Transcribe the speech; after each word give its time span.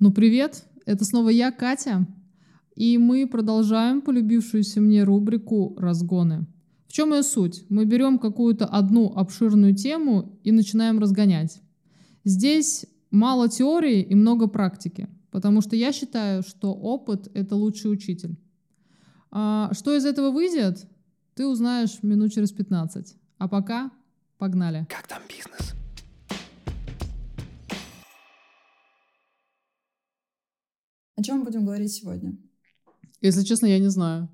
Ну, 0.00 0.10
привет! 0.10 0.64
Это 0.86 1.04
снова 1.04 1.28
я, 1.28 1.52
Катя. 1.52 2.06
И 2.74 2.96
мы 2.96 3.28
продолжаем 3.28 4.00
полюбившуюся 4.00 4.80
мне 4.80 5.04
рубрику 5.04 5.76
«Разгоны». 5.76 6.46
В 6.88 6.92
чем 6.94 7.12
ее 7.12 7.22
суть? 7.22 7.66
Мы 7.68 7.84
берем 7.84 8.18
какую-то 8.18 8.64
одну 8.64 9.12
обширную 9.14 9.74
тему 9.74 10.40
и 10.42 10.52
начинаем 10.52 11.00
разгонять. 11.00 11.60
Здесь 12.24 12.86
мало 13.10 13.50
теории 13.50 14.00
и 14.00 14.14
много 14.14 14.46
практики, 14.46 15.06
потому 15.30 15.60
что 15.60 15.76
я 15.76 15.92
считаю, 15.92 16.44
что 16.44 16.72
опыт— 16.72 17.30
это 17.34 17.54
лучший 17.54 17.92
учитель. 17.92 18.38
А 19.30 19.70
что 19.74 19.94
из 19.94 20.06
этого 20.06 20.30
выйдет, 20.30 20.88
ты 21.34 21.46
узнаешь 21.46 22.02
минут 22.02 22.32
через 22.32 22.52
15. 22.52 23.16
А 23.36 23.48
пока 23.48 23.90
погнали. 24.38 24.86
Как 24.88 25.06
там 25.06 25.20
бизнес? 25.28 25.74
О 31.20 31.22
чем 31.22 31.40
мы 31.40 31.44
будем 31.44 31.66
говорить 31.66 31.92
сегодня? 31.92 32.34
Если 33.20 33.42
честно, 33.42 33.66
я 33.66 33.78
не 33.78 33.90
знаю. 33.90 34.30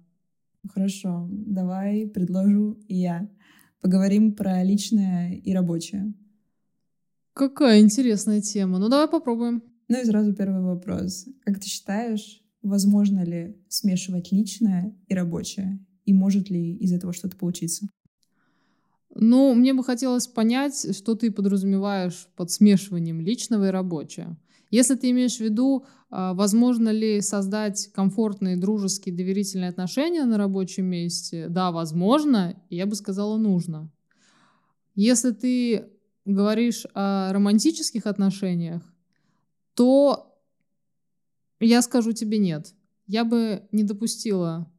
Хорошо, 0.72 1.26
давай 1.28 2.06
предложу 2.06 2.78
я. 2.86 3.28
Поговорим 3.80 4.36
про 4.36 4.62
личное 4.62 5.34
и 5.34 5.52
рабочее. 5.52 6.14
Какая 7.32 7.80
интересная 7.80 8.40
тема. 8.40 8.78
Ну, 8.78 8.88
давай 8.88 9.08
попробуем. 9.08 9.64
Ну 9.88 10.00
и 10.00 10.04
сразу 10.04 10.32
первый 10.32 10.62
вопрос. 10.62 11.26
Как 11.44 11.58
ты 11.58 11.66
считаешь, 11.66 12.40
возможно 12.62 13.24
ли 13.24 13.60
смешивать 13.66 14.30
личное 14.30 14.96
и 15.08 15.14
рабочее? 15.16 15.84
И 16.04 16.12
может 16.12 16.50
ли 16.50 16.76
из 16.76 16.92
этого 16.92 17.12
что-то 17.12 17.36
получиться? 17.36 17.88
Ну, 19.12 19.54
мне 19.54 19.74
бы 19.74 19.82
хотелось 19.82 20.28
понять, 20.28 20.96
что 20.96 21.16
ты 21.16 21.32
подразумеваешь 21.32 22.28
под 22.36 22.52
смешиванием 22.52 23.20
личного 23.20 23.66
и 23.66 23.72
рабочего. 23.72 24.38
Если 24.70 24.94
ты 24.94 25.10
имеешь 25.10 25.36
в 25.36 25.40
виду, 25.40 25.86
а, 26.10 26.34
возможно 26.34 26.88
ли 26.88 27.20
создать 27.20 27.90
комфортные, 27.92 28.56
дружеские, 28.56 29.14
доверительные 29.14 29.70
отношения 29.70 30.24
на 30.24 30.38
рабочем 30.38 30.86
месте, 30.86 31.48
да, 31.48 31.70
возможно, 31.70 32.60
я 32.70 32.86
бы 32.86 32.94
сказала, 32.94 33.36
нужно. 33.36 33.90
Если 34.94 35.30
ты 35.30 35.88
говоришь 36.24 36.86
о 36.94 37.32
романтических 37.32 38.06
отношениях, 38.06 38.82
то 39.74 40.40
я 41.60 41.82
скажу 41.82 42.12
тебе 42.12 42.38
нет. 42.38 42.74
Я 43.06 43.24
бы 43.24 43.68
не 43.72 43.84
допустила 43.84 44.70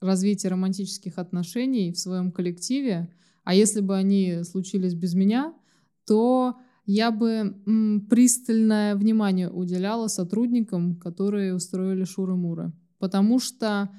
развития 0.00 0.48
романтических 0.48 1.18
отношений 1.18 1.92
в 1.92 1.98
своем 1.98 2.32
коллективе, 2.32 3.14
а 3.44 3.54
если 3.54 3.80
бы 3.80 3.96
они 3.96 4.42
случились 4.44 4.94
без 4.94 5.14
меня, 5.14 5.54
то 6.06 6.56
я 6.84 7.10
бы 7.10 7.56
м, 7.66 8.06
пристальное 8.08 8.96
внимание 8.96 9.50
уделяла 9.50 10.08
сотрудникам, 10.08 10.96
которые 10.96 11.54
устроили 11.54 12.04
шуры-муры. 12.04 12.72
Потому 12.98 13.38
что 13.38 13.90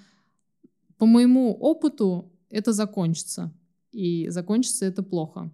по 0.97 1.05
моему 1.05 1.53
опыту 1.53 2.31
это 2.49 2.73
закончится. 2.73 3.53
И 3.91 4.29
закончится 4.29 4.85
это 4.85 5.03
плохо. 5.03 5.51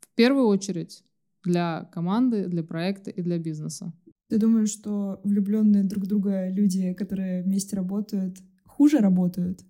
В 0.00 0.14
первую 0.14 0.46
очередь 0.46 1.04
для 1.44 1.88
команды, 1.92 2.46
для 2.46 2.62
проекта 2.62 3.10
и 3.10 3.22
для 3.22 3.38
бизнеса. 3.38 3.92
Ты 4.28 4.38
думаешь, 4.38 4.70
что 4.70 5.20
влюбленные 5.24 5.84
друг 5.84 6.04
в 6.04 6.06
друга 6.06 6.50
люди, 6.50 6.92
которые 6.92 7.42
вместе 7.42 7.76
работают, 7.76 8.38
хуже 8.66 8.98
работают? 8.98 9.64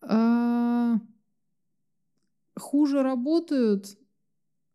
А, 0.00 0.98
хуже 2.56 3.02
работают 3.02 3.98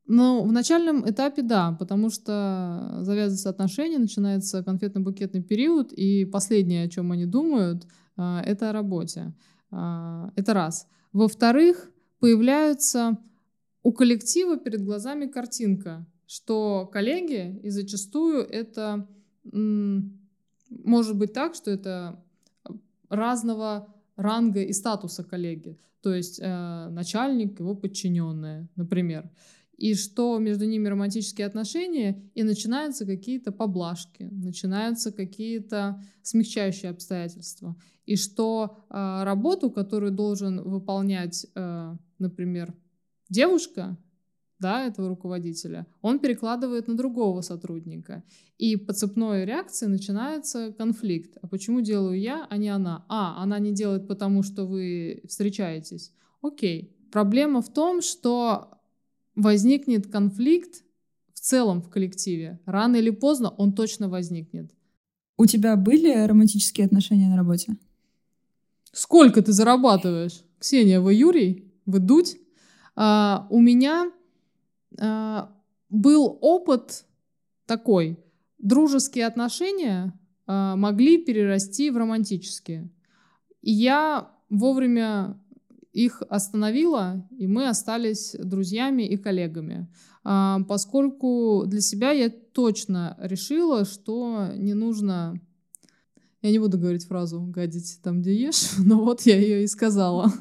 ну, 0.07 0.43
в 0.43 0.51
начальном 0.51 1.09
этапе 1.09 1.41
да, 1.41 1.71
потому 1.79 2.09
что 2.09 2.99
завязываются 3.01 3.49
отношения, 3.49 3.97
начинается 3.97 4.59
конфетно-букетный 4.59 5.41
период, 5.41 5.91
и 5.93 6.25
последнее, 6.25 6.85
о 6.85 6.89
чем 6.89 7.11
они 7.11 7.25
думают, 7.25 7.87
а, 8.15 8.41
это 8.45 8.69
о 8.69 8.73
работе. 8.73 9.33
А, 9.71 10.31
это 10.35 10.53
раз. 10.53 10.87
Во-вторых, 11.11 11.89
появляется 12.19 13.17
у 13.81 13.91
коллектива 13.91 14.57
перед 14.57 14.83
глазами 14.83 15.25
картинка, 15.25 16.05
что 16.27 16.87
коллеги, 16.91 17.59
и 17.63 17.69
зачастую 17.69 18.43
это 18.43 19.07
может 19.43 21.17
быть 21.17 21.33
так, 21.33 21.55
что 21.55 21.71
это 21.71 22.23
разного 23.09 23.87
ранга 24.15 24.61
и 24.61 24.73
статуса 24.73 25.23
коллеги. 25.23 25.79
То 26.01 26.13
есть 26.13 26.39
э, 26.41 26.89
начальник, 26.89 27.59
его 27.59 27.75
подчиненные, 27.75 28.67
например 28.75 29.29
и 29.77 29.93
что 29.93 30.37
между 30.39 30.65
ними 30.65 30.87
романтические 30.87 31.47
отношения, 31.47 32.23
и 32.33 32.43
начинаются 32.43 33.05
какие-то 33.05 33.51
поблажки, 33.51 34.29
начинаются 34.31 35.11
какие-то 35.11 36.01
смягчающие 36.21 36.91
обстоятельства, 36.91 37.75
и 38.05 38.15
что 38.15 38.77
э, 38.89 39.23
работу, 39.23 39.69
которую 39.69 40.11
должен 40.11 40.61
выполнять, 40.61 41.45
э, 41.55 41.95
например, 42.19 42.73
девушка, 43.29 43.97
да, 44.59 44.85
этого 44.85 45.09
руководителя, 45.09 45.85
он 46.01 46.19
перекладывает 46.19 46.87
на 46.87 46.95
другого 46.95 47.41
сотрудника. 47.41 48.23
И 48.57 48.77
по 48.77 48.93
цепной 48.93 49.45
реакции 49.45 49.87
начинается 49.87 50.71
конфликт. 50.71 51.37
А 51.41 51.47
почему 51.47 51.81
делаю 51.81 52.19
я, 52.19 52.47
а 52.49 52.57
не 52.57 52.69
она? 52.69 53.05
А, 53.09 53.43
она 53.43 53.59
не 53.59 53.73
делает 53.73 54.07
потому, 54.07 54.43
что 54.43 54.65
вы 54.65 55.23
встречаетесь. 55.27 56.13
Окей. 56.41 56.95
Проблема 57.11 57.61
в 57.61 57.71
том, 57.71 58.01
что 58.01 58.74
возникнет 59.35 60.07
конфликт 60.07 60.83
в 61.33 61.39
целом 61.39 61.81
в 61.81 61.89
коллективе. 61.89 62.59
Рано 62.65 62.95
или 62.95 63.09
поздно 63.09 63.49
он 63.49 63.73
точно 63.73 64.09
возникнет. 64.09 64.71
У 65.37 65.45
тебя 65.45 65.75
были 65.75 66.25
романтические 66.25 66.85
отношения 66.85 67.27
на 67.27 67.35
работе? 67.35 67.77
Сколько 68.91 69.41
ты 69.41 69.51
зарабатываешь? 69.51 70.43
Ксения, 70.59 71.01
вы 71.01 71.13
Юрий? 71.13 71.73
Вы 71.85 71.99
Дудь? 71.99 72.37
А, 72.95 73.45
у 73.49 73.59
меня 73.59 74.11
а, 74.97 75.53
был 75.89 76.37
опыт 76.41 77.05
такой. 77.65 78.17
Дружеские 78.57 79.25
отношения 79.25 80.17
а, 80.47 80.77
могли 80.77 81.17
перерасти 81.23 81.89
в 81.91 81.97
романтические. 81.97 82.89
И 83.61 83.71
я 83.71 84.31
вовремя 84.49 85.37
их 85.95 86.21
остановила, 86.29 87.25
и 87.37 87.47
мы 87.47 87.69
остались 87.69 88.35
друзьями 88.37 89.03
и 89.03 89.15
коллегами. 89.15 89.87
А, 90.25 90.59
поскольку 90.67 91.63
для 91.65 91.79
себя 91.79 92.11
я 92.11 92.29
точно 92.29 93.15
решила, 93.19 93.85
что 93.85 94.49
не 94.57 94.73
нужно... 94.73 95.39
Я 96.41 96.51
не 96.51 96.59
буду 96.59 96.77
говорить 96.77 97.05
фразу 97.05 97.41
«гадить 97.41 97.99
там, 98.03 98.21
где 98.21 98.35
ешь», 98.35 98.71
но 98.77 99.01
вот 99.01 99.21
я 99.21 99.39
ее 99.39 99.63
и 99.63 99.67
сказала. 99.67 100.31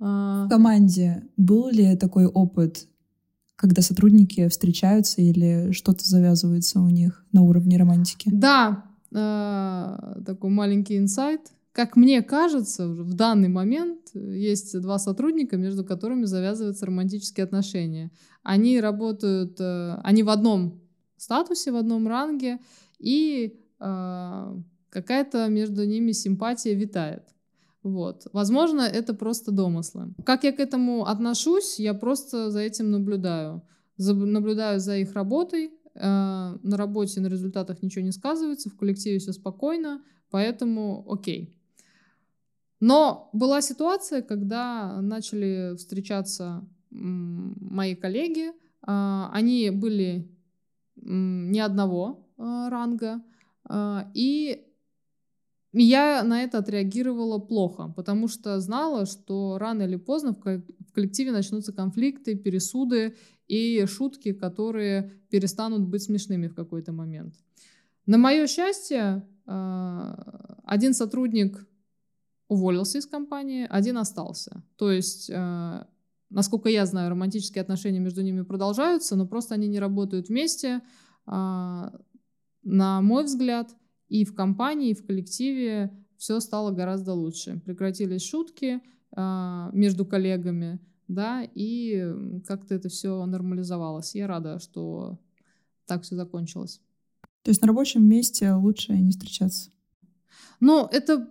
А. 0.00 0.44
В 0.44 0.48
команде 0.50 1.22
был 1.38 1.70
ли 1.70 1.96
такой 1.96 2.26
опыт, 2.26 2.86
когда 3.56 3.80
сотрудники 3.80 4.46
встречаются 4.48 5.22
или 5.22 5.70
что-то 5.72 6.06
завязывается 6.06 6.80
у 6.80 6.90
них 6.90 7.24
на 7.32 7.40
уровне 7.40 7.78
романтики? 7.78 8.28
Да, 8.30 8.84
а, 9.14 10.20
такой 10.26 10.50
маленький 10.50 10.98
инсайт. 10.98 11.40
Как 11.74 11.96
мне 11.96 12.22
кажется, 12.22 12.86
в 12.86 13.14
данный 13.14 13.48
момент 13.48 14.10
э, 14.14 14.18
есть 14.18 14.80
два 14.80 15.00
сотрудника, 15.00 15.56
между 15.56 15.84
которыми 15.84 16.24
завязываются 16.24 16.86
романтические 16.86 17.42
отношения. 17.42 18.12
Они 18.44 18.80
работают, 18.80 19.60
э, 19.60 19.96
они 20.04 20.22
в 20.22 20.30
одном 20.30 20.80
статусе, 21.16 21.72
в 21.72 21.76
одном 21.76 22.06
ранге, 22.06 22.60
и 23.00 23.58
э, 23.80 24.56
какая-то 24.88 25.48
между 25.48 25.84
ними 25.84 26.12
симпатия 26.12 26.74
витает. 26.74 27.24
Вот. 27.82 28.28
Возможно, 28.32 28.82
это 28.82 29.12
просто 29.12 29.50
домыслы. 29.50 30.14
Как 30.24 30.44
я 30.44 30.52
к 30.52 30.60
этому 30.60 31.06
отношусь, 31.06 31.80
я 31.80 31.92
просто 31.92 32.52
за 32.52 32.60
этим 32.60 32.92
наблюдаю. 32.92 33.62
За, 33.96 34.14
наблюдаю 34.14 34.78
за 34.78 34.98
их 34.98 35.12
работой. 35.14 35.72
Э, 35.96 36.56
на 36.62 36.76
работе, 36.76 37.20
на 37.20 37.26
результатах 37.26 37.82
ничего 37.82 38.04
не 38.04 38.12
сказывается, 38.12 38.70
в 38.70 38.76
коллективе 38.76 39.18
все 39.18 39.32
спокойно, 39.32 40.04
поэтому 40.30 41.04
окей. 41.10 41.53
Но 42.86 43.30
была 43.32 43.62
ситуация, 43.62 44.20
когда 44.20 45.00
начали 45.00 45.74
встречаться 45.74 46.68
мои 46.90 47.94
коллеги, 47.94 48.52
а, 48.82 49.30
они 49.32 49.70
были 49.70 50.30
не 50.96 51.60
одного 51.60 52.28
а, 52.36 52.68
ранга, 52.68 53.22
а, 53.64 54.10
и 54.12 54.66
я 55.72 56.22
на 56.24 56.42
это 56.42 56.58
отреагировала 56.58 57.38
плохо, 57.38 57.90
потому 57.96 58.28
что 58.28 58.60
знала, 58.60 59.06
что 59.06 59.56
рано 59.56 59.84
или 59.84 59.96
поздно 59.96 60.34
в 60.34 60.92
коллективе 60.92 61.32
начнутся 61.32 61.72
конфликты, 61.72 62.36
пересуды 62.36 63.16
и 63.48 63.86
шутки, 63.86 64.34
которые 64.34 65.10
перестанут 65.30 65.88
быть 65.88 66.02
смешными 66.02 66.48
в 66.48 66.54
какой-то 66.54 66.92
момент. 66.92 67.34
На 68.04 68.18
мое 68.18 68.46
счастье, 68.46 69.26
один 69.46 70.92
сотрудник 70.92 71.66
уволился 72.48 72.98
из 72.98 73.06
компании, 73.06 73.66
один 73.68 73.98
остался. 73.98 74.62
То 74.76 74.90
есть, 74.90 75.30
э, 75.30 75.84
насколько 76.30 76.68
я 76.68 76.86
знаю, 76.86 77.10
романтические 77.10 77.62
отношения 77.62 78.00
между 78.00 78.22
ними 78.22 78.42
продолжаются, 78.42 79.16
но 79.16 79.26
просто 79.26 79.54
они 79.54 79.68
не 79.68 79.78
работают 79.78 80.28
вместе, 80.28 80.82
на 81.26 81.92
мой 82.62 83.24
взгляд, 83.24 83.74
и 84.08 84.24
в 84.24 84.34
компании, 84.34 84.90
и 84.90 84.94
в 84.94 85.06
коллективе 85.06 85.90
все 86.18 86.40
стало 86.40 86.70
гораздо 86.70 87.14
лучше. 87.14 87.60
Прекратились 87.64 88.24
шутки 88.24 88.80
между 89.16 90.04
коллегами, 90.04 90.80
да, 91.08 91.46
и 91.54 92.12
как-то 92.46 92.74
это 92.74 92.88
все 92.88 93.24
нормализовалось. 93.24 94.14
Я 94.14 94.26
рада, 94.26 94.58
что 94.58 95.18
так 95.86 96.02
все 96.02 96.16
закончилось. 96.16 96.80
То 97.42 97.50
есть 97.50 97.62
на 97.62 97.68
рабочем 97.68 98.06
месте 98.06 98.52
лучше 98.52 98.92
не 98.92 99.12
встречаться? 99.12 99.70
Но 100.60 100.88
это 100.92 101.28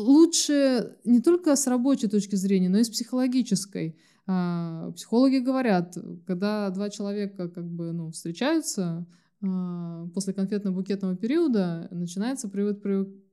лучше 0.00 0.96
не 1.04 1.20
только 1.20 1.56
с 1.56 1.66
рабочей 1.66 2.08
точки 2.08 2.36
зрения, 2.36 2.68
но 2.68 2.78
и 2.78 2.84
с 2.84 2.90
психологической. 2.90 3.96
А, 4.26 4.92
психологи 4.92 5.38
говорят, 5.38 5.96
когда 6.26 6.70
два 6.70 6.90
человека 6.90 7.48
как 7.48 7.64
бы 7.64 7.92
ну, 7.92 8.10
встречаются, 8.10 9.06
а, 9.42 10.06
после 10.14 10.32
конфетно-букетного 10.32 11.16
периода 11.16 11.88
начинается 11.90 12.48
период, 12.48 12.82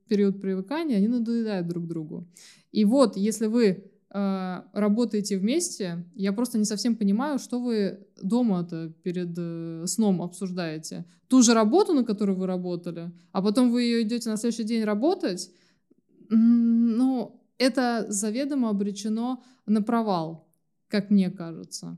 период 0.08 0.42
привыкания, 0.42 0.98
они 0.98 1.08
надоедают 1.08 1.68
друг 1.68 1.88
другу. 1.88 2.28
И 2.72 2.86
вот, 2.86 3.18
если 3.18 3.48
вы 3.48 3.84
э, 4.10 4.62
работаете 4.74 5.38
вместе, 5.38 6.06
я 6.16 6.34
просто 6.34 6.58
не 6.58 6.66
совсем 6.66 6.96
понимаю, 6.96 7.40
что 7.40 7.60
вы 7.60 8.00
дома-то 8.22 8.94
перед 9.04 9.34
э, 9.38 9.84
сном 9.86 10.22
обсуждаете. 10.22 11.06
Ту 11.28 11.42
же 11.42 11.54
работу, 11.54 11.94
на 11.94 12.04
которую 12.04 12.38
вы 12.38 12.48
работали, 12.48 13.12
а 13.32 13.42
потом 13.42 13.72
вы 13.72 13.84
ее 13.84 14.02
идете 14.04 14.30
на 14.30 14.38
следующий 14.38 14.64
день 14.64 14.84
работать, 14.84 15.52
ну, 16.30 17.42
это 17.58 18.06
заведомо 18.10 18.70
обречено 18.70 19.44
на 19.66 19.82
провал, 19.82 20.48
как 20.88 21.10
мне 21.10 21.30
кажется. 21.30 21.98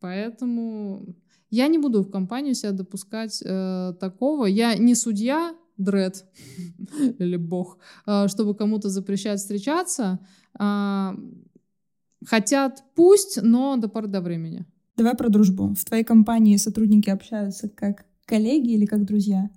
Поэтому 0.00 1.14
я 1.50 1.68
не 1.68 1.78
буду 1.78 2.02
в 2.02 2.10
компанию 2.10 2.54
себя 2.54 2.72
допускать 2.72 3.42
э, 3.44 3.94
такого. 4.00 4.46
Я 4.46 4.74
не 4.76 4.94
судья, 4.94 5.54
дред 5.76 6.24
или 7.18 7.36
бог, 7.36 7.78
э, 8.06 8.28
чтобы 8.28 8.54
кому-то 8.54 8.88
запрещать 8.88 9.38
встречаться. 9.38 10.18
А, 10.58 11.14
хотят 12.24 12.84
пусть, 12.94 13.40
но 13.42 13.76
до 13.76 13.88
поры 13.88 14.08
до 14.08 14.20
времени. 14.20 14.66
Давай 14.96 15.14
про 15.14 15.28
дружбу. 15.28 15.74
В 15.74 15.84
твоей 15.84 16.04
компании 16.04 16.56
сотрудники 16.56 17.10
общаются 17.10 17.68
как 17.68 18.04
коллеги 18.26 18.72
или 18.72 18.86
как 18.86 19.04
друзья? 19.04 19.50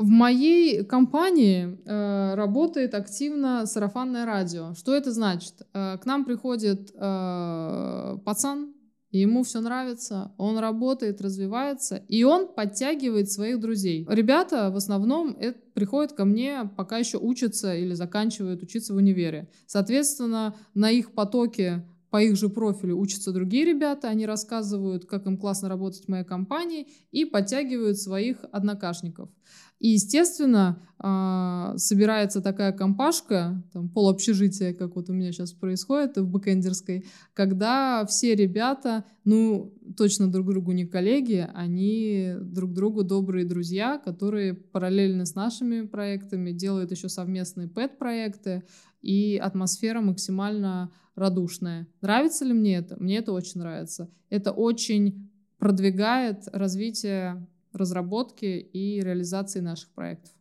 В 0.00 0.08
моей 0.08 0.82
компании 0.82 1.78
э, 1.84 2.34
работает 2.34 2.94
активно 2.94 3.66
сарафанное 3.66 4.24
радио. 4.24 4.72
Что 4.72 4.94
это 4.94 5.12
значит? 5.12 5.52
Э, 5.74 5.98
к 5.98 6.06
нам 6.06 6.24
приходит 6.24 6.90
э, 6.94 8.18
пацан, 8.24 8.72
ему 9.10 9.42
все 9.42 9.60
нравится, 9.60 10.32
он 10.38 10.56
работает, 10.56 11.20
развивается, 11.20 11.96
и 12.08 12.24
он 12.24 12.48
подтягивает 12.48 13.30
своих 13.30 13.60
друзей. 13.60 14.06
Ребята 14.08 14.70
в 14.70 14.76
основном 14.76 15.36
это, 15.38 15.58
приходят 15.74 16.14
ко 16.14 16.24
мне, 16.24 16.70
пока 16.78 16.96
еще 16.96 17.18
учатся 17.18 17.74
или 17.74 17.92
заканчивают 17.92 18.62
учиться 18.62 18.94
в 18.94 18.96
универе. 18.96 19.50
Соответственно, 19.66 20.54
на 20.72 20.90
их 20.90 21.12
потоке 21.12 21.84
по 22.10 22.20
их 22.20 22.36
же 22.36 22.48
профилю 22.48 22.98
учатся 22.98 23.32
другие 23.32 23.64
ребята, 23.64 24.08
они 24.08 24.26
рассказывают, 24.26 25.06
как 25.06 25.26
им 25.26 25.38
классно 25.38 25.68
работать 25.68 26.04
в 26.04 26.08
моей 26.08 26.24
компании 26.24 26.88
и 27.12 27.24
подтягивают 27.24 27.98
своих 27.98 28.44
однокашников. 28.50 29.30
И, 29.80 29.88
естественно, 29.88 30.80
а, 30.98 31.72
собирается 31.78 32.42
такая 32.42 32.72
компашка, 32.72 33.62
там, 33.72 33.88
пол 33.88 34.10
общежития, 34.10 34.74
как 34.74 34.96
вот 34.96 35.08
у 35.08 35.14
меня 35.14 35.32
сейчас 35.32 35.52
происходит 35.52 36.18
в 36.18 36.28
бэкэндерской, 36.28 37.06
когда 37.32 38.04
все 38.06 38.34
ребята, 38.34 39.06
ну, 39.24 39.72
точно 39.96 40.30
друг 40.30 40.48
другу 40.48 40.72
не 40.72 40.84
коллеги, 40.84 41.48
они 41.54 42.34
друг 42.38 42.74
другу 42.74 43.02
добрые 43.02 43.46
друзья, 43.46 43.96
которые 43.96 44.52
параллельно 44.52 45.24
с 45.24 45.34
нашими 45.34 45.86
проектами 45.86 46.52
делают 46.52 46.90
еще 46.90 47.08
совместные 47.08 47.66
пэт-проекты, 47.66 48.62
и 49.00 49.40
атмосфера 49.42 50.02
максимально 50.02 50.92
радушная. 51.14 51.86
Нравится 52.02 52.44
ли 52.44 52.52
мне 52.52 52.76
это? 52.76 53.02
Мне 53.02 53.16
это 53.16 53.32
очень 53.32 53.60
нравится. 53.60 54.10
Это 54.28 54.52
очень 54.52 55.30
продвигает 55.58 56.44
развитие 56.52 57.46
разработки 57.72 58.44
и 58.44 59.00
реализации 59.00 59.60
наших 59.60 59.90
проектов. 59.90 60.32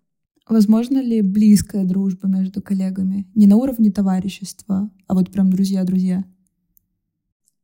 Возможно 0.47 0.99
ли 0.99 1.21
близкая 1.21 1.85
дружба 1.85 2.27
между 2.27 2.61
коллегами? 2.61 3.29
Не 3.35 3.45
на 3.45 3.55
уровне 3.55 3.91
товарищества, 3.91 4.89
а 5.05 5.13
вот 5.13 5.31
прям 5.31 5.51
друзья-друзья? 5.51 6.25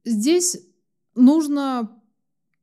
Здесь 0.03 0.59
нужно, 1.15 1.91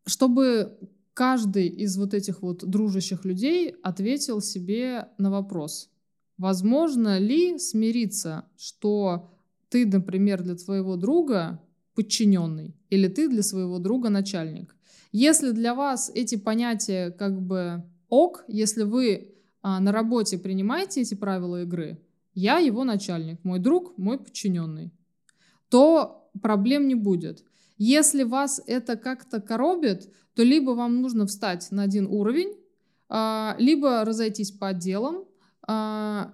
чтобы 0.07 0.79
каждый 1.13 1.67
из 1.67 1.97
вот 1.99 2.15
этих 2.15 2.41
вот 2.43 2.65
дружащих 2.65 3.25
людей 3.25 3.75
ответил 3.83 4.41
себе 4.41 5.09
на 5.19 5.31
вопрос. 5.31 5.91
Возможно 6.39 7.19
ли 7.19 7.59
смириться, 7.59 8.45
что 8.57 9.31
ты, 9.69 9.87
например, 9.87 10.43
для 10.43 10.55
твоего 10.55 10.97
друга 10.97 11.61
подчиненный, 11.95 12.77
или 12.91 13.09
ты 13.09 13.29
для 13.29 13.43
своего 13.43 13.79
друга 13.79 14.09
начальник? 14.09 14.77
Если 15.13 15.51
для 15.53 15.75
вас 15.75 16.11
эти 16.15 16.37
понятия 16.37 17.11
как 17.11 17.41
бы 17.41 17.85
ок, 18.09 18.45
если 18.49 18.83
вы 18.83 19.35
а, 19.61 19.79
на 19.79 19.93
работе 19.93 20.39
принимаете 20.39 21.03
эти 21.03 21.15
правила 21.15 21.63
игры, 21.63 22.03
я 22.35 22.59
его 22.59 22.83
начальник, 22.85 23.45
мой 23.45 23.59
друг, 23.59 23.97
мой 23.99 24.19
подчиненный, 24.19 24.91
то 25.69 26.31
проблем 26.41 26.89
не 26.89 26.95
будет. 26.95 27.45
Если 27.77 28.23
вас 28.23 28.61
это 28.67 28.97
как-то 28.97 29.41
коробит, 29.41 30.11
то 30.35 30.43
либо 30.43 30.71
вам 30.71 31.03
нужно 31.03 31.27
встать 31.27 31.71
на 31.71 31.83
один 31.83 32.07
уровень, 32.07 32.57
а, 33.11 33.55
либо 33.59 34.05
разойтись 34.07 34.51
по 34.51 34.69
отделам, 34.69 35.27
а, 35.67 36.33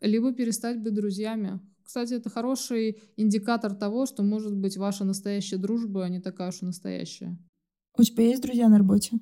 либо 0.00 0.32
перестать 0.32 0.82
быть 0.82 0.94
друзьями. 0.94 1.60
Кстати, 1.84 2.14
это 2.14 2.30
хороший 2.30 3.02
индикатор 3.16 3.74
того, 3.74 4.06
что, 4.06 4.24
может 4.24 4.56
быть, 4.56 4.76
ваша 4.76 5.04
настоящая 5.04 5.58
дружба 5.58 6.08
не 6.08 6.20
такая 6.20 6.48
уж 6.48 6.62
и 6.62 6.64
настоящая. 6.64 7.38
У 7.96 8.02
тебя 8.02 8.24
есть 8.24 8.42
друзья 8.42 8.68
на 8.68 8.78
работе? 8.78 9.18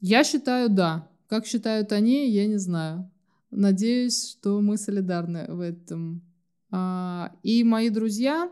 Я 0.00 0.24
считаю, 0.24 0.68
да. 0.68 1.08
Как 1.28 1.46
считают 1.46 1.92
они, 1.92 2.28
я 2.28 2.46
не 2.46 2.58
знаю. 2.58 3.10
Надеюсь, 3.50 4.30
что 4.30 4.60
мы 4.60 4.76
солидарны 4.76 5.46
в 5.48 5.60
этом. 5.60 6.22
А, 6.70 7.32
и 7.42 7.64
мои 7.64 7.88
друзья, 7.88 8.50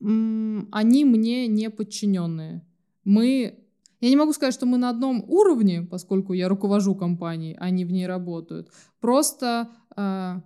они 0.00 1.04
мне 1.04 1.46
не 1.46 1.70
подчиненные. 1.70 2.66
Мы 3.04 3.66
я 4.00 4.10
не 4.10 4.16
могу 4.16 4.32
сказать, 4.32 4.54
что 4.54 4.66
мы 4.66 4.76
на 4.76 4.90
одном 4.90 5.24
уровне, 5.26 5.82
поскольку 5.82 6.34
я 6.34 6.48
руковожу 6.48 6.94
компанией, 6.94 7.56
они 7.58 7.84
в 7.84 7.92
ней 7.92 8.06
работают. 8.06 8.70
Просто 9.00 9.70
э, 9.96 10.40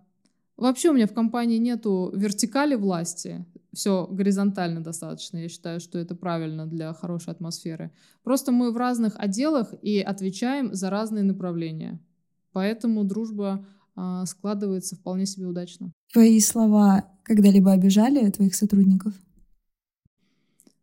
вообще 0.56 0.90
у 0.90 0.92
меня 0.92 1.08
в 1.08 1.12
компании 1.12 1.58
нету 1.58 2.12
вертикали 2.14 2.76
власти 2.76 3.44
все 3.72 4.06
горизонтально 4.06 4.82
достаточно. 4.82 5.38
Я 5.38 5.48
считаю, 5.48 5.80
что 5.80 5.98
это 5.98 6.14
правильно 6.14 6.66
для 6.66 6.92
хорошей 6.92 7.32
атмосферы. 7.32 7.90
Просто 8.22 8.52
мы 8.52 8.72
в 8.72 8.76
разных 8.76 9.14
отделах 9.16 9.72
и 9.82 10.00
отвечаем 10.00 10.74
за 10.74 10.90
разные 10.90 11.24
направления. 11.24 12.00
Поэтому 12.52 13.04
дружба 13.04 13.64
э, 13.96 14.24
складывается 14.26 14.96
вполне 14.96 15.26
себе 15.26 15.46
удачно. 15.46 15.92
Твои 16.12 16.40
слова 16.40 17.04
когда-либо 17.22 17.72
обижали 17.72 18.28
твоих 18.30 18.54
сотрудников? 18.54 19.14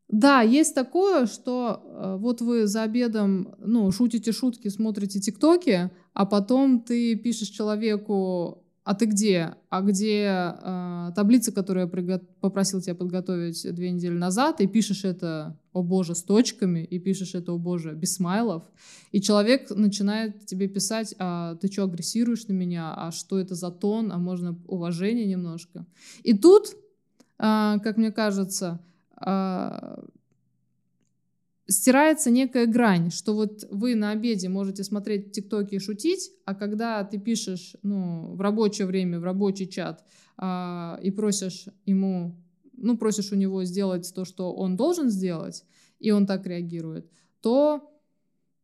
Да, 0.07 0.41
есть 0.41 0.73
такое, 0.73 1.25
что 1.25 1.83
э, 1.83 2.17
вот 2.17 2.39
вы 2.39 2.65
за 2.67 2.83
обедом, 2.83 3.55
ну, 3.59 3.91
шутите 3.91 4.31
шутки, 4.31 4.69
смотрите 4.69 5.19
тиктоки, 5.19 5.91
а 6.13 6.25
потом 6.25 6.81
ты 6.81 7.15
пишешь 7.17 7.49
человеку 7.49 8.63
а 8.87 8.93
ты 8.93 9.05
где? 9.05 9.55
А 9.69 9.81
где 9.81 10.53
э, 10.63 11.11
таблица, 11.13 11.51
которую 11.51 11.87
я 11.87 11.91
приго- 11.91 12.25
попросил 12.39 12.79
тебя 12.79 12.95
подготовить 12.95 13.61
две 13.75 13.91
недели 13.91 14.13
назад, 14.13 14.61
и 14.61 14.67
пишешь 14.67 15.03
это, 15.03 15.59
о 15.73 15.83
боже, 15.83 16.15
с 16.15 16.23
точками, 16.23 16.85
и 16.85 16.97
пишешь 16.97 17.35
это, 17.35 17.51
о 17.51 17.57
боже, 17.57 17.95
без 17.95 18.15
смайлов, 18.15 18.63
и 19.11 19.19
человек 19.19 19.71
начинает 19.71 20.45
тебе 20.45 20.69
писать, 20.69 21.13
а 21.19 21.55
ты 21.55 21.69
что, 21.69 21.83
агрессируешь 21.83 22.47
на 22.47 22.53
меня, 22.53 22.93
а 22.95 23.11
что 23.11 23.37
это 23.37 23.55
за 23.55 23.71
тон, 23.71 24.09
а 24.09 24.19
можно 24.19 24.57
уважение 24.67 25.25
немножко. 25.25 25.85
И 26.23 26.33
тут, 26.33 26.67
э, 27.39 27.79
как 27.83 27.97
мне 27.97 28.13
кажется, 28.13 28.79
э, 29.19 29.97
стирается 31.67 32.31
некая 32.31 32.65
грань, 32.65 33.11
что 33.11 33.33
вот 33.33 33.67
вы 33.69 33.95
на 33.95 34.11
обеде 34.11 34.49
можете 34.49 34.83
смотреть 34.83 35.31
тиктоки 35.31 35.75
и 35.75 35.79
шутить, 35.79 36.31
а 36.45 36.55
когда 36.55 37.03
ты 37.03 37.19
пишешь 37.19 37.75
ну, 37.83 38.33
в 38.35 38.41
рабочее 38.41 38.87
время, 38.87 39.19
в 39.19 39.23
рабочий 39.23 39.67
чат 39.67 40.03
а, 40.37 40.99
и 41.03 41.11
просишь 41.11 41.65
ему, 41.85 42.35
ну, 42.73 42.97
просишь 42.97 43.31
у 43.31 43.35
него 43.35 43.63
сделать 43.63 44.11
то, 44.15 44.25
что 44.25 44.53
он 44.53 44.75
должен 44.75 45.09
сделать, 45.09 45.65
и 45.99 46.11
он 46.11 46.25
так 46.25 46.45
реагирует, 46.45 47.09
то 47.41 47.93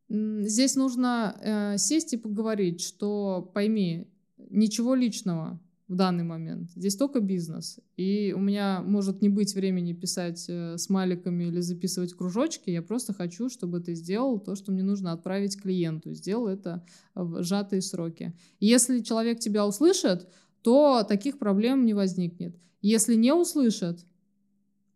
здесь 0.08 0.76
нужно 0.76 1.36
э, 1.40 1.78
сесть 1.78 2.12
и 2.12 2.16
поговорить, 2.16 2.80
что 2.80 3.50
пойми, 3.54 4.08
ничего 4.50 4.94
личного, 4.94 5.60
в 5.86 5.96
данный 5.96 6.24
момент. 6.24 6.70
Здесь 6.74 6.96
только 6.96 7.20
бизнес. 7.20 7.78
И 7.96 8.32
у 8.34 8.40
меня 8.40 8.82
может 8.82 9.20
не 9.20 9.28
быть 9.28 9.54
времени 9.54 9.92
писать 9.92 10.46
э, 10.48 10.78
смайликами 10.78 11.44
или 11.44 11.60
записывать 11.60 12.14
кружочки. 12.14 12.70
Я 12.70 12.80
просто 12.80 13.12
хочу, 13.12 13.50
чтобы 13.50 13.80
ты 13.80 13.94
сделал 13.94 14.38
то, 14.38 14.54
что 14.54 14.72
мне 14.72 14.82
нужно 14.82 15.12
отправить 15.12 15.60
клиенту. 15.60 16.14
Сделал 16.14 16.48
это 16.48 16.84
в 17.14 17.42
сжатые 17.42 17.82
сроки. 17.82 18.34
Если 18.60 19.00
человек 19.00 19.40
тебя 19.40 19.66
услышит, 19.66 20.26
то 20.62 21.04
таких 21.06 21.38
проблем 21.38 21.84
не 21.84 21.92
возникнет. 21.92 22.56
Если 22.80 23.14
не 23.14 23.34
услышит, 23.34 24.06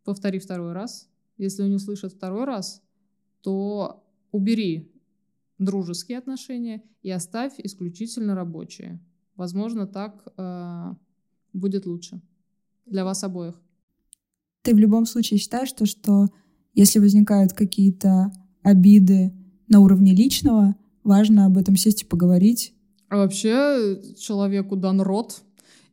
повтори 0.04 0.38
второй 0.38 0.72
раз. 0.72 1.08
Если 1.36 1.62
он 1.62 1.68
не 1.68 1.76
услышит 1.76 2.14
второй 2.14 2.44
раз, 2.44 2.82
то 3.42 4.04
убери 4.32 4.90
дружеские 5.58 6.18
отношения 6.18 6.82
и 7.02 7.10
оставь 7.10 7.54
исключительно 7.58 8.34
рабочие. 8.34 9.00
Возможно, 9.38 9.86
так 9.86 10.26
э, 10.36 10.94
будет 11.52 11.86
лучше 11.86 12.20
для 12.86 13.04
вас 13.04 13.22
обоих. 13.22 13.54
Ты 14.62 14.74
в 14.74 14.78
любом 14.78 15.06
случае 15.06 15.38
считаешь, 15.38 15.72
то, 15.72 15.86
что 15.86 16.26
если 16.74 16.98
возникают 16.98 17.52
какие-то 17.52 18.32
обиды 18.62 19.32
на 19.68 19.78
уровне 19.78 20.12
личного, 20.12 20.74
важно 21.04 21.46
об 21.46 21.56
этом 21.56 21.76
сесть 21.76 22.02
и 22.02 22.04
поговорить? 22.04 22.74
А 23.08 23.18
вообще 23.18 24.02
человеку 24.18 24.74
дан 24.74 25.00
рот 25.00 25.42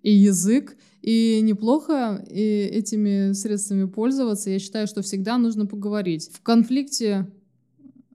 и 0.01 0.11
язык, 0.11 0.75
и 1.03 1.39
неплохо 1.43 2.25
и 2.27 2.41
этими 2.41 3.33
средствами 3.33 3.85
пользоваться. 3.85 4.49
Я 4.49 4.57
считаю, 4.57 4.87
что 4.87 5.03
всегда 5.03 5.37
нужно 5.37 5.67
поговорить. 5.67 6.31
В 6.33 6.41
конфликте 6.41 7.31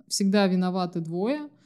всегда 0.08 0.48
виноваты 0.48 0.98
двое— 0.98 1.42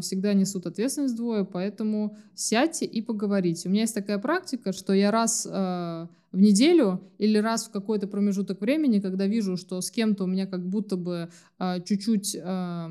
всегда 0.00 0.34
несут 0.34 0.66
ответственность 0.66 1.16
двое, 1.16 1.44
поэтому 1.44 2.16
сядьте 2.34 2.86
и 2.86 3.02
поговорите. 3.02 3.68
У 3.68 3.72
меня 3.72 3.82
есть 3.82 3.94
такая 3.94 4.18
практика, 4.18 4.72
что 4.72 4.92
я 4.92 5.10
раз 5.10 5.46
а, 5.50 6.08
в 6.32 6.38
неделю 6.38 7.00
или 7.18 7.38
раз 7.38 7.66
в 7.66 7.70
какой-то 7.70 8.06
промежуток 8.06 8.60
времени, 8.60 9.00
когда 9.00 9.26
вижу, 9.26 9.56
что 9.56 9.80
с 9.80 9.90
кем-то 9.90 10.24
у 10.24 10.26
меня 10.26 10.46
как 10.46 10.66
будто 10.66 10.96
бы 10.96 11.28
э, 11.58 11.82
чуть-чуть 11.84 12.36
э, 12.36 12.88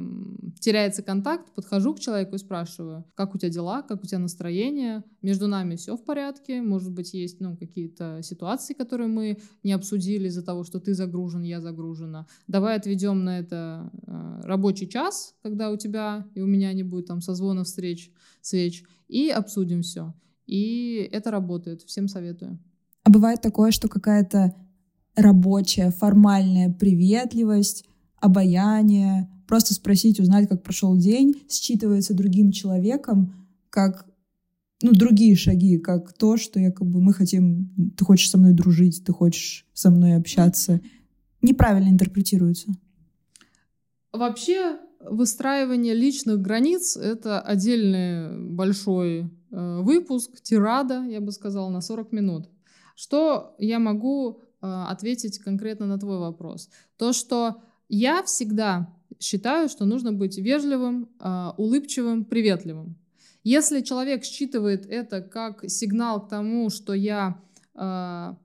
теряется 0.60 1.04
контакт, 1.04 1.52
подхожу 1.56 1.94
к 1.94 2.00
человеку 2.00 2.36
и 2.36 2.40
спрашиваю, 2.40 3.06
как 3.16 3.36
у 3.36 3.38
тебя 3.38 3.50
дела, 3.50 3.82
как 3.82 4.04
у 4.04 4.08
тебя 4.08 4.20
настроение, 4.20 5.04
между 5.22 5.48
нами 5.48 5.76
все 5.76 5.96
в 5.96 6.04
порядке, 6.04 6.62
может 6.62 6.92
быть, 6.92 7.14
есть 7.14 7.40
ну, 7.40 7.56
какие-то 7.56 8.20
ситуации, 8.24 8.74
которые 8.74 9.08
мы 9.08 9.38
не 9.64 9.72
обсудили 9.72 10.28
из-за 10.28 10.44
того, 10.44 10.64
что 10.64 10.80
ты 10.80 10.94
загружен, 10.94 11.44
я 11.44 11.62
загружена. 11.62 12.28
Давай 12.48 12.76
отведем 12.76 13.24
на 13.24 13.40
это 13.40 13.90
э, 14.06 14.42
рабочий 14.44 14.88
час, 14.88 15.36
когда 15.44 15.72
у 15.72 15.78
тебя 15.78 16.28
и 16.36 16.42
у 16.42 16.46
меня 16.46 16.74
не 16.74 16.84
будет 16.84 17.08
там 17.08 17.22
созвона 17.22 17.64
встреч, 17.64 18.12
свеч, 18.42 18.84
и 19.08 19.30
обсудим 19.30 19.82
все. 19.82 20.14
И 20.46 21.08
это 21.12 21.32
работает. 21.32 21.84
Всем 21.84 22.08
советую. 22.08 22.60
А 23.10 23.12
бывает 23.12 23.42
такое, 23.42 23.72
что 23.72 23.88
какая-то 23.88 24.54
рабочая, 25.16 25.90
формальная 25.90 26.72
приветливость, 26.72 27.84
обаяние, 28.18 29.28
просто 29.48 29.74
спросить, 29.74 30.20
узнать, 30.20 30.48
как 30.48 30.62
прошел 30.62 30.96
день, 30.96 31.34
считывается 31.50 32.14
другим 32.14 32.52
человеком, 32.52 33.34
как 33.72 34.06
ну, 34.84 34.92
другие 34.92 35.36
шаги, 35.36 35.80
как 35.80 36.14
то, 36.14 36.38
что 36.38 36.60
якобы 36.60 37.02
мы 37.02 37.14
хотим, 37.16 37.74
ты 37.98 38.06
хочешь 38.06 38.30
со 38.30 38.38
мной 38.38 38.54
дружить, 38.54 39.04
ты 39.04 39.12
хочешь 39.12 39.66
со 39.74 39.90
мной 39.90 40.16
общаться, 40.16 40.80
неправильно 41.42 41.90
интерпретируется. 41.90 42.68
Вообще, 44.14 44.78
выстраивание 45.00 45.96
личных 45.96 46.40
границ— 46.42 46.96
это 46.98 47.42
отдельный 47.42 48.40
большой 48.52 49.32
э, 49.50 49.80
выпуск, 49.82 50.30
тирада, 50.44 51.04
я 51.06 51.22
бы 51.22 51.32
сказала, 51.32 51.70
на 51.70 51.82
40 51.82 52.12
минут. 52.12 52.50
Что 53.00 53.56
я 53.60 53.80
могу 53.80 54.42
э, 54.42 54.68
ответить 54.68 55.40
конкретно 55.40 55.86
на 55.86 55.98
твой 55.98 56.20
вопрос? 56.20 56.70
То, 56.98 57.14
что 57.14 57.62
я 57.88 58.24
всегда 58.24 58.94
считаю, 59.22 59.70
что 59.70 59.86
нужно 59.86 60.12
быть 60.12 60.38
вежливым, 60.38 61.08
э, 61.18 61.52
улыбчивым, 61.56 62.26
приветливым. 62.26 62.98
Если 63.46 63.84
человек 63.84 64.26
считывает 64.26 64.86
это 64.86 65.22
как 65.22 65.64
сигнал 65.70 66.26
к 66.26 66.30
тому, 66.30 66.70
что 66.70 66.94
я 66.94 67.42
э, 67.74 68.36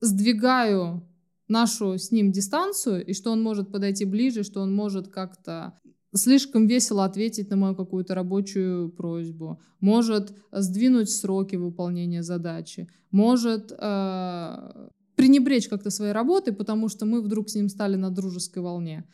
сдвигаю 0.00 1.08
нашу 1.46 1.98
с 1.98 2.10
ним 2.10 2.32
дистанцию, 2.32 3.06
и 3.06 3.12
что 3.12 3.30
он 3.30 3.44
может 3.44 3.70
подойти 3.70 4.04
ближе, 4.04 4.42
что 4.42 4.60
он 4.60 4.74
может 4.74 5.06
как-то 5.06 5.78
слишком 6.14 6.66
весело 6.66 7.04
ответить 7.04 7.50
на 7.50 7.56
мою 7.56 7.74
какую-то 7.74 8.14
рабочую 8.14 8.90
просьбу, 8.90 9.60
может 9.80 10.34
сдвинуть 10.52 11.10
сроки 11.10 11.56
выполнения 11.56 12.22
задачи, 12.22 12.88
может 13.10 13.72
э, 13.72 14.88
пренебречь 15.16 15.68
как-то 15.68 15.90
своей 15.90 16.12
работой, 16.12 16.52
потому 16.52 16.88
что 16.88 17.06
мы 17.06 17.22
вдруг 17.22 17.48
с 17.48 17.54
ним 17.54 17.68
стали 17.68 17.96
на 17.96 18.10
дружеской 18.10 18.62
волне, 18.62 19.04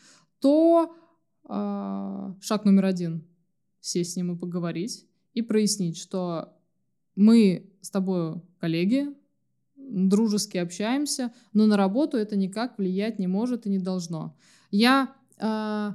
то 0.41 0.95
э, 1.49 2.35
шаг 2.41 2.65
номер 2.65 2.87
один— 2.87 3.25
сесть 3.81 4.13
с 4.13 4.17
ним 4.17 4.33
и 4.33 4.39
поговорить 4.39 5.07
и 5.35 5.43
прояснить, 5.43 5.97
что 5.97 6.53
мы 7.15 7.73
с 7.81 7.91
тобой 7.91 8.43
коллеги, 8.61 9.15
дружески 9.77 10.59
общаемся, 10.59 11.33
но 11.53 11.67
на 11.67 11.77
работу 11.77 12.17
это 12.17 12.37
никак 12.37 12.79
влиять 12.79 13.19
не 13.19 13.27
может 13.27 13.67
и 13.67 13.71
не 13.71 13.79
должно. 13.79 14.37
Я 14.71 15.15
э, 15.39 15.91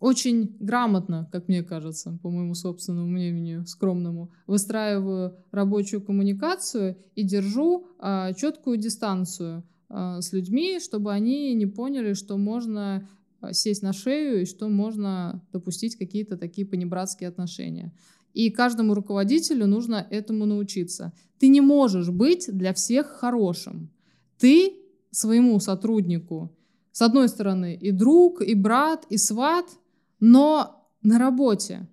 очень 0.00 0.56
грамотно, 0.60 1.28
как 1.30 1.46
мне 1.48 1.62
кажется, 1.62 2.18
по 2.22 2.30
моему 2.30 2.54
собственному 2.54 3.06
мнению, 3.06 3.66
скромному, 3.66 4.32
выстраиваю 4.46 5.36
рабочую 5.52 6.00
коммуникацию 6.00 6.96
и 7.14 7.22
держу 7.22 7.86
а, 7.98 8.32
четкую 8.32 8.78
дистанцию 8.78 9.62
а, 9.90 10.22
с 10.22 10.32
людьми, 10.32 10.80
чтобы 10.80 11.12
они 11.12 11.52
не 11.52 11.66
поняли, 11.66 12.14
что 12.14 12.38
можно 12.38 13.06
а, 13.42 13.52
сесть 13.52 13.82
на 13.82 13.92
шею 13.92 14.40
и 14.40 14.46
что 14.46 14.70
можно 14.70 15.42
допустить 15.52 15.96
какие-то 15.96 16.38
такие 16.38 16.66
понебратские 16.66 17.28
отношения. 17.28 17.92
И 18.32 18.48
каждому 18.48 18.94
руководителю 18.94 19.66
нужно 19.66 20.06
этому 20.10 20.46
научиться. 20.46 21.12
Ты 21.38 21.48
не 21.48 21.60
можешь 21.60 22.08
быть 22.08 22.48
для 22.50 22.72
всех 22.72 23.06
хорошим. 23.06 23.90
Ты 24.38 24.76
своему 25.10 25.60
сотруднику, 25.60 26.56
с 26.90 27.02
одной 27.02 27.28
стороны, 27.28 27.74
и 27.74 27.90
друг, 27.90 28.40
и 28.40 28.54
брат, 28.54 29.04
и 29.10 29.18
сват– 29.18 29.66
но 30.20 30.88
на 31.02 31.18
работе 31.18 31.88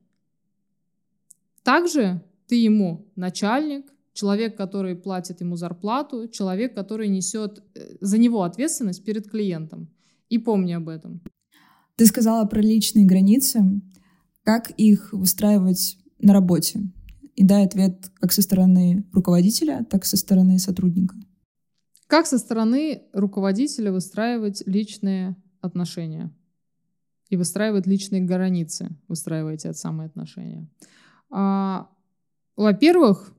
также 1.63 2.21
ты 2.47 2.55
ему 2.55 3.11
начальник, 3.15 3.85
человек, 4.13 4.55
который 4.55 4.95
платит 4.95 5.41
ему 5.41 5.57
зарплату, 5.57 6.27
человек, 6.27 6.73
который 6.73 7.07
несет 7.07 7.63
э, 7.75 7.97
за 8.01 8.17
него 8.17 8.43
ответственность 8.43 9.03
перед 9.03 9.29
клиентом. 9.29 9.89
И 10.29 10.37
помни 10.37 10.73
об 10.73 10.89
этом. 10.89 11.21
Ты 11.95 12.05
сказала 12.05 12.45
про 12.45 12.61
личные 12.61 13.05
границы. 13.05 13.81
Как 14.43 14.71
их 14.71 15.13
выстраивать 15.13 15.97
на 16.19 16.33
работе? 16.33 16.81
И 17.35 17.43
дай 17.43 17.65
ответ 17.65 18.11
как 18.15 18.31
со 18.31 18.41
стороны 18.41 19.05
руководителя, 19.13 19.85
так 19.89 20.03
и 20.03 20.07
со 20.07 20.17
стороны 20.17 20.59
сотрудника. 20.59 21.15
Как 22.07 22.25
со 22.25 22.37
стороны 22.37 23.03
руководителя 23.13 23.91
выстраивать 23.91 24.63
личные 24.65 25.35
отношения? 25.61 26.33
И 27.29 27.37
выстраивает 27.37 27.87
личные 27.87 28.21
границы, 28.21 28.89
выстраиваете 29.07 29.69
от 29.69 29.77
самые 29.77 30.07
отношения. 30.07 30.67
А, 31.29 31.89
во-первых, 32.55 33.33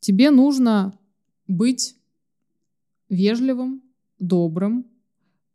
тебе 0.00 0.30
нужно 0.30 0.98
быть 1.46 1.96
вежливым, 3.08 3.82
добрым, 4.18 4.86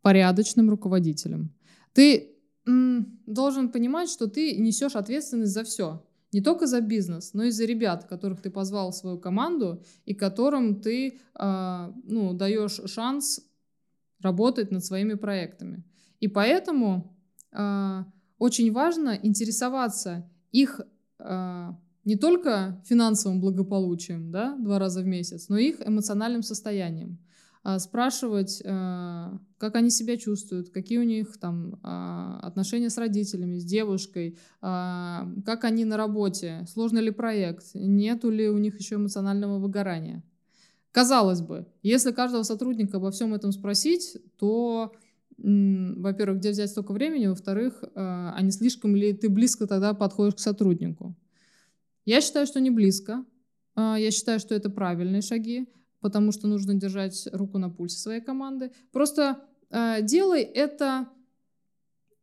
порядочным 0.02 0.68
руководителем. 0.70 1.54
Ты 1.92 2.36
м, 2.66 3.20
должен 3.26 3.70
понимать, 3.70 4.10
что 4.10 4.26
ты 4.26 4.56
несешь 4.56 4.96
ответственность 4.96 5.52
за 5.52 5.64
все. 5.64 6.04
Не 6.32 6.40
только 6.40 6.66
за 6.66 6.80
бизнес, 6.80 7.32
но 7.32 7.44
и 7.44 7.50
за 7.50 7.64
ребят, 7.64 8.04
которых 8.04 8.42
ты 8.42 8.50
позвал 8.50 8.90
в 8.90 8.96
свою 8.96 9.18
команду 9.18 9.84
и 10.04 10.14
которым 10.14 10.80
ты 10.80 11.20
э, 11.38 11.92
ну, 12.04 12.32
даешь 12.32 12.80
шанс 12.86 13.40
работать 14.20 14.72
над 14.72 14.84
своими 14.84 15.14
проектами. 15.14 15.84
И 16.18 16.26
поэтому 16.26 17.13
очень 18.38 18.72
важно 18.72 19.18
интересоваться 19.22 20.28
их 20.50 20.80
а, 21.18 21.78
не 22.04 22.16
только 22.16 22.82
финансовым 22.84 23.40
благополучием, 23.40 24.30
да, 24.30 24.56
два 24.56 24.78
раза 24.78 25.00
в 25.00 25.06
месяц, 25.06 25.48
но 25.48 25.56
и 25.56 25.70
их 25.70 25.80
эмоциональным 25.86 26.42
состоянием. 26.42 27.18
А, 27.62 27.78
спрашивать, 27.78 28.62
как 28.62 29.76
они 29.76 29.88
себя 29.88 30.18
чувствуют, 30.18 30.68
какие 30.68 30.98
у 30.98 31.04
них 31.04 31.38
там 31.38 31.78
отношения 31.82 32.90
с 32.90 32.98
родителями, 32.98 33.56
с 33.56 33.64
девушкой, 33.64 34.36
как 34.60 35.64
они 35.64 35.86
на 35.86 35.96
работе, 35.96 36.66
сложный 36.68 37.00
ли 37.00 37.10
проект, 37.10 37.70
нету 37.74 38.30
ли 38.30 38.50
у 38.50 38.58
них 38.58 38.78
еще 38.78 38.96
эмоционального 38.96 39.58
выгорания. 39.58 40.22
Казалось 40.92 41.40
бы, 41.40 41.66
если 41.82 42.12
каждого 42.12 42.42
сотрудника 42.42 42.98
обо 42.98 43.10
всем 43.10 43.32
этом 43.32 43.50
спросить, 43.50 44.18
то 44.38 44.92
во-первых, 45.36 46.38
где 46.38 46.50
взять 46.50 46.70
столько 46.70 46.92
времени, 46.92 47.26
во-вторых, 47.26 47.82
а 47.94 48.38
не 48.40 48.50
слишком 48.50 48.94
ли 48.94 49.12
ты 49.12 49.28
близко 49.28 49.66
тогда 49.66 49.94
подходишь 49.94 50.36
к 50.36 50.38
сотруднику. 50.38 51.14
Я 52.04 52.20
считаю, 52.20 52.46
что 52.46 52.60
не 52.60 52.70
близко. 52.70 53.24
А, 53.74 53.96
я 53.98 54.10
считаю, 54.10 54.38
что 54.40 54.54
это 54.54 54.70
правильные 54.70 55.22
шаги, 55.22 55.68
потому 56.00 56.32
что 56.32 56.46
нужно 56.46 56.74
держать 56.74 57.28
руку 57.32 57.58
на 57.58 57.70
пульсе 57.70 57.98
своей 57.98 58.20
команды. 58.20 58.72
Просто 58.92 59.40
э, 59.70 60.02
делай 60.02 60.42
это 60.42 61.08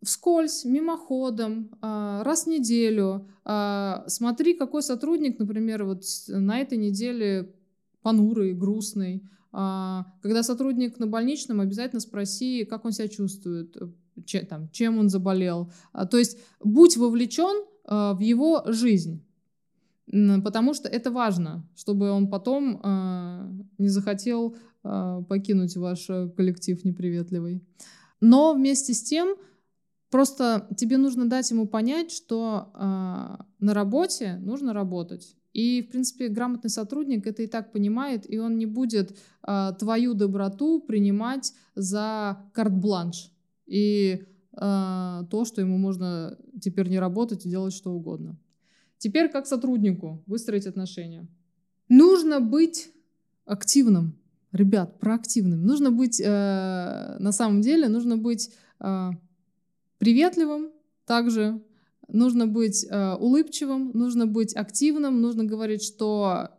вскользь, 0.03 0.65
мимоходом, 0.65 1.72
э, 1.82 2.22
раз 2.24 2.44
в 2.44 2.48
неделю. 2.48 3.27
Э, 3.46 4.03
смотри, 4.08 4.53
какой 4.53 4.84
сотрудник, 4.84 5.39
например, 5.39 5.84
вот 5.84 6.03
на 6.27 6.60
этой 6.60 6.77
неделе 6.77 7.53
понурый, 8.01 8.53
грустный. 8.53 9.27
Э, 9.53 10.03
когда 10.22 10.43
сотрудник 10.43 11.00
на 11.00 11.08
больничном, 11.08 11.62
обязательно 11.62 12.00
спроси, 12.00 12.65
как 12.65 12.86
он 12.86 12.91
себя 12.91 13.08
чувствует, 13.08 13.75
че, 14.25 14.41
там, 14.41 14.70
чем 14.72 14.98
он 14.98 15.10
заболел. 15.10 15.72
Э, 15.93 16.05
то 16.05 16.17
есть 16.17 16.38
будь 16.63 16.98
вовлечен 16.98 17.65
э, 17.86 18.13
в 18.13 18.20
его 18.20 18.63
жизнь. 18.67 19.24
Потому 20.43 20.74
что 20.74 20.89
это 20.89 21.10
важно, 21.10 21.65
чтобы 21.75 22.12
он 22.12 22.29
потом 22.29 22.81
э, 22.84 23.63
не 23.77 23.88
захотел 23.88 24.58
э, 24.84 25.24
покинуть 25.29 25.77
ваш 25.77 26.10
э, 26.10 26.29
коллектив 26.36 26.84
неприветливый. 26.84 27.63
Но 28.20 28.53
вместе 28.53 28.93
с 28.93 29.03
тем, 29.03 29.36
просто 30.12 30.68
тебе 30.77 30.98
нужно 30.98 31.27
дать 31.27 31.50
ему 31.50 31.68
понять, 31.68 32.12
что 32.12 32.72
э, 32.75 33.44
на 33.60 33.74
работе 33.74 34.38
нужно 34.41 34.74
работать. 34.74 35.36
И, 35.53 35.82
в 35.82 35.91
принципе, 35.91 36.27
грамотный 36.27 36.70
сотрудник 36.70 37.25
это 37.27 37.41
и 37.44 37.48
так 37.48 37.72
понимает, 37.72 38.30
и 38.30 38.38
он 38.38 38.58
не 38.58 38.65
будет 38.65 39.18
э, 39.46 39.72
твою 39.80 40.13
доброту 40.13 40.82
принимать 40.82 41.53
за 41.75 42.38
карт-бланш 42.53 43.32
и 43.65 44.24
э, 44.53 45.24
то, 45.30 45.46
что 45.46 45.62
ему 45.62 45.77
можно 45.77 46.38
теперь 46.62 46.88
не 46.88 47.00
работать 47.00 47.46
и 47.46 47.50
делать 47.50 47.74
что 47.74 47.91
угодно. 47.91 48.38
Теперь 48.98 49.30
как 49.30 49.48
сотруднику 49.48 50.24
выстроить 50.27 50.68
отношения. 50.68 51.27
Нужно 51.89 52.39
быть 52.39 52.91
активным. 53.46 54.18
Ребят, 54.51 55.00
проактивным. 55.00 55.65
Нужно 55.65 55.91
быть, 55.91 56.22
э, 56.22 57.18
на 57.20 57.32
самом 57.32 57.62
деле, 57.62 57.88
нужно 57.88 58.18
быть 58.18 58.51
э, 58.80 59.10
приветливым 60.01 60.72
также, 61.05 61.62
нужно 62.08 62.48
быть 62.48 62.88
э, 62.89 63.13
улыбчивым, 63.20 63.91
нужно 63.93 64.25
быть 64.25 64.55
активным, 64.55 65.22
нужно 65.22 65.43
говорить, 65.43 65.84
что 65.84 66.50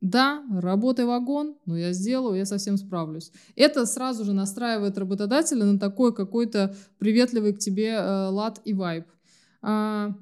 да, 0.00 0.42
работай 0.50 1.04
вагон, 1.04 1.56
но 1.66 1.78
я 1.78 1.92
сделаю, 1.92 2.36
я 2.36 2.44
совсем 2.44 2.76
справлюсь. 2.76 3.30
Это 3.54 3.86
сразу 3.86 4.24
же 4.24 4.32
настраивает 4.32 4.98
работодателя 4.98 5.64
на 5.64 5.78
такой 5.78 6.12
какой-то 6.12 6.74
приветливый 6.98 7.52
к 7.52 7.60
тебе 7.60 7.90
э, 7.90 8.28
лад 8.28 8.60
и 8.64 8.74
вайб. 8.74 9.06
А, 9.62 10.12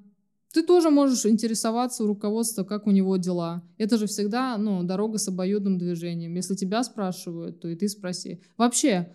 ты 0.52 0.62
тоже 0.62 0.90
можешь 0.90 1.25
интересоваться 1.25 2.04
у 2.04 2.06
руководства, 2.06 2.64
как 2.64 2.87
у 2.87 2.90
него 2.90 3.16
дела. 3.16 3.62
Это 3.78 3.97
же 3.97 4.06
всегда 4.06 4.59
ну, 4.59 4.82
дорога 4.82 5.16
с 5.16 5.26
обоюдным 5.26 5.78
движением. 5.78 6.35
Если 6.35 6.54
тебя 6.54 6.85
спрашивают, 6.85 7.61
то 7.61 7.68
и 7.68 7.76
ты 7.76 7.88
спроси. 7.88 8.42
Вообще, 8.59 9.11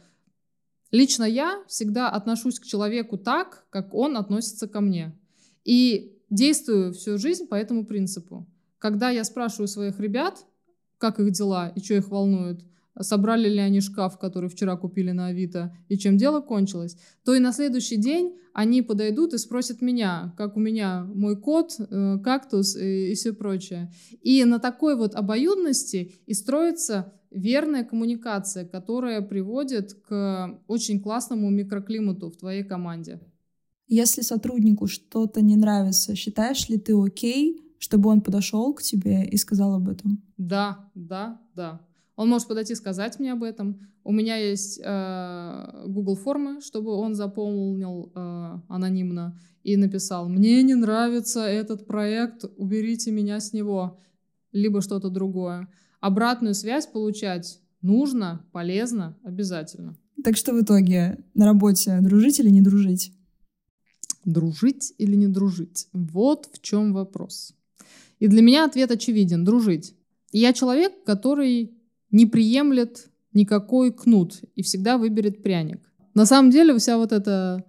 лично 0.91 1.23
я 1.23 1.63
всегда 1.67 2.09
отношусь 2.09 2.59
к 2.59 2.65
человеку 2.65 3.17
так, 3.17 3.65
как 3.69 3.93
он 3.93 4.17
относится 4.17 4.67
ко 4.67 4.81
мне. 4.81 5.17
И 5.63 6.17
действую 6.29 6.93
всю 6.93 7.17
жизнь 7.17 7.47
по 7.47 7.55
этому 7.55 7.85
принципу. 7.85 8.47
Когда 8.79 9.09
я 9.09 9.23
спрашиваю 9.23 9.67
своих 9.67 9.99
ребят, 9.99 10.45
как 10.97 11.19
их 11.19 11.31
дела 11.31 11.69
и 11.69 11.79
что 11.79 11.95
их 11.95 12.09
волнует, 12.09 12.61
собрали 13.01 13.49
ли 13.49 13.59
они 13.59 13.81
шкаф, 13.81 14.17
который 14.17 14.49
вчера 14.49 14.75
купили 14.75 15.11
на 15.11 15.27
Авито, 15.27 15.75
и 15.87 15.97
чем 15.97 16.17
дело 16.17 16.41
кончилось, 16.41 16.97
то 17.23 17.33
и 17.33 17.39
на 17.39 17.51
следующий 17.51 17.97
день 17.97 18.37
они 18.53 18.81
подойдут 18.81 19.33
и 19.33 19.37
спросят 19.37 19.81
меня, 19.81 20.33
как 20.35 20.57
у 20.57 20.59
меня 20.59 21.03
мой 21.13 21.39
кот, 21.39 21.75
э, 21.77 22.17
кактус 22.23 22.75
и, 22.75 23.11
и 23.11 23.13
все 23.13 23.33
прочее. 23.33 23.93
И 24.21 24.43
на 24.45 24.59
такой 24.59 24.95
вот 24.95 25.13
обоюдности 25.13 26.15
и 26.25 26.33
строится 26.33 27.13
верная 27.31 27.83
коммуникация, 27.83 28.65
которая 28.65 29.21
приводит 29.21 29.93
к 29.93 30.59
очень 30.67 31.01
классному 31.01 31.49
микроклимату 31.49 32.29
в 32.29 32.37
твоей 32.37 32.63
команде. 32.63 33.19
Если 33.87 34.21
сотруднику 34.21 34.87
что-то 34.87 35.41
не 35.41 35.55
нравится, 35.55 36.15
считаешь 36.15 36.67
ли 36.69 36.77
ты 36.77 36.93
окей, 36.93 37.61
чтобы 37.79 38.09
он 38.09 38.21
подошел 38.21 38.73
к 38.73 38.81
тебе 38.81 39.25
и 39.25 39.37
сказал 39.37 39.75
об 39.75 39.87
этом? 39.87 40.21
Да, 40.37 40.89
да, 40.93 41.41
да. 41.55 41.81
Он 42.15 42.29
может 42.29 42.47
подойти 42.47 42.75
сказать 42.75 43.19
мне 43.19 43.31
об 43.31 43.43
этом. 43.43 43.79
У 44.03 44.11
меня 44.11 44.37
есть 44.37 44.79
э, 44.83 45.83
Google 45.85 46.15
формы, 46.15 46.61
чтобы 46.61 46.93
он 46.93 47.13
заполнил 47.13 48.11
э, 48.15 48.59
анонимно 48.67 49.39
и 49.63 49.77
написал: 49.77 50.27
"Мне 50.27 50.63
не 50.63 50.73
нравится 50.75 51.41
этот 51.41 51.85
проект, 51.85 52.45
уберите 52.57 53.11
меня 53.11 53.39
с 53.39 53.53
него", 53.53 53.99
либо 54.51 54.81
что-то 54.81 55.09
другое. 55.09 55.67
Обратную 55.99 56.53
связь 56.53 56.87
получать 56.87 57.59
нужно, 57.81 58.45
полезно, 58.51 59.17
обязательно. 59.23 59.97
Так 60.23 60.35
что 60.37 60.53
в 60.53 60.61
итоге 60.61 61.19
на 61.33 61.45
работе 61.45 61.99
дружить 62.01 62.39
или 62.39 62.49
не 62.49 62.61
дружить? 62.61 63.13
Дружить 64.25 64.93
или 64.97 65.15
не 65.15 65.27
дружить? 65.27 65.87
Вот 65.93 66.49
в 66.51 66.61
чем 66.61 66.93
вопрос. 66.93 67.53
И 68.19 68.27
для 68.27 68.41
меня 68.41 68.65
ответ 68.65 68.91
очевиден: 68.91 69.43
дружить. 69.43 69.95
Я 70.31 70.53
человек, 70.53 71.03
который 71.05 71.77
не 72.11 72.25
приемлет 72.25 73.09
никакой 73.33 73.93
кнут 73.93 74.41
и 74.55 74.63
всегда 74.63 74.97
выберет 74.97 75.43
пряник. 75.43 75.79
На 76.13 76.25
самом 76.25 76.51
деле 76.51 76.77
вся 76.77 76.97
вот 76.97 77.11
эта 77.11 77.63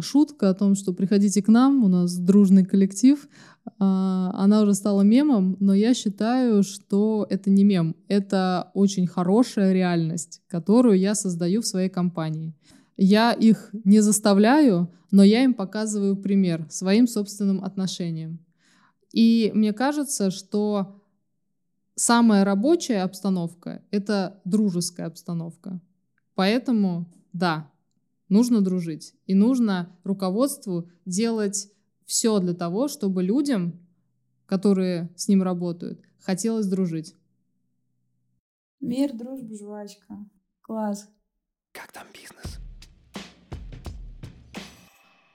шутка 0.00 0.50
о 0.50 0.54
том, 0.54 0.74
что 0.74 0.92
приходите 0.92 1.42
к 1.42 1.48
нам, 1.48 1.84
у 1.84 1.88
нас 1.88 2.16
дружный 2.16 2.64
коллектив, 2.64 3.18
э, 3.24 3.70
она 3.78 4.62
уже 4.62 4.74
стала 4.74 5.02
мемом, 5.02 5.56
но 5.60 5.74
я 5.74 5.94
считаю, 5.94 6.62
что 6.62 7.26
это 7.30 7.50
не 7.50 7.64
мем, 7.64 7.96
это 8.08 8.70
очень 8.74 9.06
хорошая 9.06 9.72
реальность, 9.72 10.42
которую 10.48 10.98
я 10.98 11.14
создаю 11.14 11.60
в 11.60 11.66
своей 11.66 11.88
компании. 11.88 12.54
Я 12.96 13.32
их 13.32 13.70
не 13.84 14.00
заставляю, 14.00 14.88
но 15.10 15.22
я 15.22 15.44
им 15.44 15.54
показываю 15.54 16.16
пример 16.16 16.66
своим 16.70 17.06
собственным 17.06 17.62
отношением. 17.64 18.38
И 19.12 19.52
мне 19.54 19.72
кажется, 19.72 20.30
что 20.30 21.00
самая 21.94 22.44
рабочая 22.44 23.02
обстановка— 23.02 23.82
это 23.90 24.40
дружеская 24.44 25.06
обстановка. 25.06 25.80
Поэтому, 26.34 27.06
да, 27.32 27.70
нужно 28.34 28.62
дружить. 28.62 29.14
И 29.26 29.34
нужно 29.34 29.96
руководству 30.02 30.90
делать 31.06 31.70
все 32.04 32.40
для 32.40 32.52
того, 32.52 32.88
чтобы 32.88 33.22
людям, 33.22 33.80
которые 34.46 35.08
с 35.14 35.28
ним 35.28 35.44
работают, 35.44 36.00
хотелось 36.18 36.66
дружить. 36.66 37.14
Мир, 38.80 39.16
дружба, 39.16 39.54
жвачка. 39.54 40.16
Класс. 40.62 41.08
Как 41.70 41.92
там 41.92 42.08
бизнес? 42.12 42.58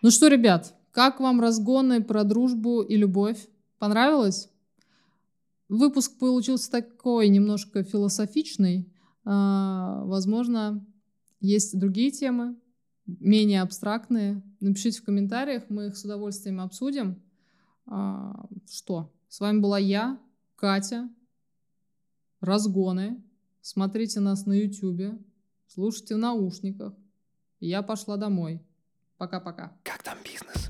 Ну 0.02 0.12
что, 0.12 0.28
ребят, 0.28 0.76
как 0.92 1.22
вам 1.22 1.40
разгоны 1.40 2.04
про 2.04 2.26
дружбу 2.26 2.82
и 2.82 2.98
любовь? 2.98 3.48
Понравилось? 3.78 4.50
Выпуск 5.70 6.20
получился 6.20 6.70
такой 6.70 7.30
немножко 7.30 7.82
философичный. 7.84 8.92
А, 9.24 10.04
возможно, 10.04 10.86
есть 11.40 11.80
другие 11.80 12.12
темы, 12.12 12.58
менее 13.20 13.62
абстрактные. 13.62 14.42
Напишите 14.60 15.02
в 15.02 15.06
комментариях, 15.06 15.64
мы 15.70 15.88
их 15.88 15.98
с 15.98 16.04
удовольствием 16.04 16.62
обсудим. 16.62 17.22
А, 17.86 18.48
что? 18.70 19.14
С 19.28 19.40
вами 19.40 19.60
была 19.60 19.80
я, 19.80 20.20
Катя. 20.56 21.10
Разгоны. 22.42 23.22
Смотрите 23.62 24.20
нас 24.20 24.46
на 24.46 24.54
YouTube, 24.54 25.20
слушайте 25.68 26.16
в 26.16 26.20
наушниках. 26.20 26.94
Я 27.60 27.82
пошла 27.82 28.18
домой. 28.18 28.62
Пока-пока. 29.18 29.78
Как 29.84 30.02
там 30.02 30.18
бизнес? 30.24 30.70